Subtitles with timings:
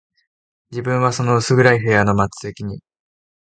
[0.71, 2.81] 自分はその薄暗い部屋の末席に、